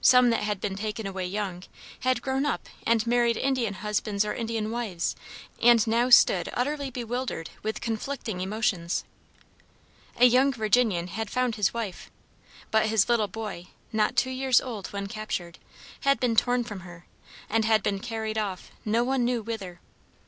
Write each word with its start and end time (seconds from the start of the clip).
Some 0.00 0.30
that 0.30 0.44
had 0.44 0.60
been 0.60 0.76
taken 0.76 1.04
away 1.04 1.26
young, 1.26 1.64
had 2.02 2.22
grown 2.22 2.46
up 2.46 2.68
and 2.86 3.04
married 3.08 3.36
Indian 3.36 3.74
husbands 3.74 4.24
or 4.24 4.32
Indian 4.32 4.70
wives, 4.70 5.16
and 5.60 5.84
now 5.84 6.10
stood 6.10 6.48
utterly 6.52 6.92
bewildered 6.92 7.50
with 7.64 7.80
conflicting 7.80 8.40
emotions. 8.40 9.02
A 10.16 10.26
young 10.26 10.52
Virginian 10.52 11.08
had 11.08 11.28
found 11.28 11.56
his 11.56 11.74
wife; 11.74 12.08
but 12.70 12.86
his 12.86 13.08
little 13.08 13.26
boy, 13.26 13.66
not 13.92 14.14
two 14.14 14.30
years 14.30 14.60
old 14.60 14.86
when 14.92 15.08
captured, 15.08 15.58
had 16.02 16.20
been 16.20 16.36
torn 16.36 16.62
from 16.62 16.82
her, 16.86 17.06
and 17.50 17.64
had 17.64 17.82
been 17.82 17.98
carried 17.98 18.38
off, 18.38 18.70
no 18.84 19.02
one 19.02 19.24
knew 19.24 19.42
whither. 19.42 19.80